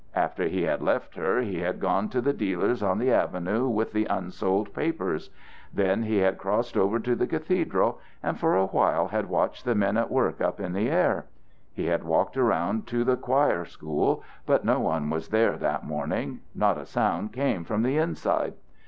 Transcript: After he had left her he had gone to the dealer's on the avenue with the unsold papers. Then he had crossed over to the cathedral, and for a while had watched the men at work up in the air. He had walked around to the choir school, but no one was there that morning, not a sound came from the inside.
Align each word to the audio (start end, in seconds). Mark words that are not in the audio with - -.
After 0.15 0.47
he 0.47 0.63
had 0.63 0.81
left 0.81 1.13
her 1.13 1.41
he 1.41 1.59
had 1.59 1.79
gone 1.79 2.09
to 2.09 2.21
the 2.21 2.33
dealer's 2.33 2.81
on 2.81 2.97
the 2.97 3.11
avenue 3.11 3.67
with 3.69 3.93
the 3.93 4.05
unsold 4.07 4.73
papers. 4.73 5.29
Then 5.71 6.01
he 6.01 6.17
had 6.17 6.39
crossed 6.39 6.75
over 6.75 6.99
to 6.99 7.13
the 7.15 7.27
cathedral, 7.27 7.99
and 8.23 8.39
for 8.39 8.55
a 8.55 8.65
while 8.65 9.09
had 9.09 9.29
watched 9.29 9.63
the 9.63 9.75
men 9.75 9.97
at 9.97 10.09
work 10.09 10.41
up 10.41 10.59
in 10.59 10.73
the 10.73 10.89
air. 10.89 11.27
He 11.71 11.85
had 11.85 12.03
walked 12.03 12.35
around 12.35 12.87
to 12.87 13.03
the 13.03 13.15
choir 13.15 13.63
school, 13.63 14.23
but 14.47 14.65
no 14.65 14.79
one 14.79 15.11
was 15.11 15.27
there 15.27 15.55
that 15.57 15.85
morning, 15.85 16.39
not 16.55 16.79
a 16.79 16.85
sound 16.87 17.31
came 17.31 17.63
from 17.63 17.83
the 17.83 17.99
inside. 17.99 18.55